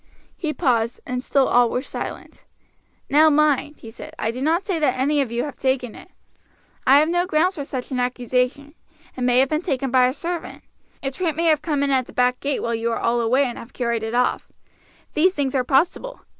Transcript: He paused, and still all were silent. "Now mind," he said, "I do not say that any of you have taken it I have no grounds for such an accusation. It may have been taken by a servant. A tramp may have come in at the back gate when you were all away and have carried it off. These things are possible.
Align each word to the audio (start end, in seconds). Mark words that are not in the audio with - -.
He 0.35 0.51
paused, 0.51 0.99
and 1.05 1.23
still 1.23 1.47
all 1.47 1.69
were 1.69 1.83
silent. 1.83 2.45
"Now 3.07 3.29
mind," 3.29 3.81
he 3.81 3.91
said, 3.91 4.15
"I 4.17 4.31
do 4.31 4.41
not 4.41 4.63
say 4.63 4.79
that 4.79 4.97
any 4.97 5.21
of 5.21 5.31
you 5.31 5.43
have 5.43 5.59
taken 5.59 5.93
it 5.93 6.09
I 6.87 6.97
have 6.97 7.07
no 7.07 7.27
grounds 7.27 7.53
for 7.53 7.63
such 7.63 7.91
an 7.91 7.99
accusation. 7.99 8.73
It 9.15 9.21
may 9.21 9.37
have 9.37 9.49
been 9.49 9.61
taken 9.61 9.91
by 9.91 10.07
a 10.07 10.13
servant. 10.13 10.63
A 11.03 11.11
tramp 11.11 11.37
may 11.37 11.45
have 11.45 11.61
come 11.61 11.83
in 11.83 11.91
at 11.91 12.07
the 12.07 12.13
back 12.13 12.39
gate 12.39 12.63
when 12.63 12.79
you 12.79 12.89
were 12.89 12.97
all 12.97 13.21
away 13.21 13.43
and 13.45 13.59
have 13.59 13.73
carried 13.73 14.01
it 14.01 14.15
off. 14.15 14.47
These 15.13 15.35
things 15.35 15.53
are 15.53 15.63
possible. 15.63 16.21